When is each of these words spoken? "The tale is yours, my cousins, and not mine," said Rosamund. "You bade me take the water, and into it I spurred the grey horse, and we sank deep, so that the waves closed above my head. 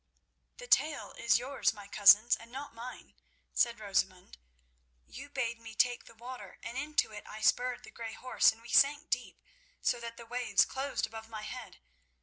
"The 0.57 0.65
tale 0.65 1.11
is 1.15 1.37
yours, 1.37 1.75
my 1.75 1.87
cousins, 1.87 2.35
and 2.35 2.51
not 2.51 2.73
mine," 2.73 3.13
said 3.53 3.79
Rosamund. 3.79 4.39
"You 5.05 5.29
bade 5.29 5.59
me 5.61 5.75
take 5.75 6.05
the 6.05 6.15
water, 6.15 6.57
and 6.63 6.75
into 6.75 7.11
it 7.11 7.23
I 7.27 7.41
spurred 7.41 7.83
the 7.83 7.91
grey 7.91 8.13
horse, 8.13 8.51
and 8.51 8.63
we 8.63 8.69
sank 8.69 9.11
deep, 9.11 9.39
so 9.79 9.99
that 9.99 10.17
the 10.17 10.25
waves 10.25 10.65
closed 10.65 11.05
above 11.05 11.29
my 11.29 11.43
head. 11.43 11.77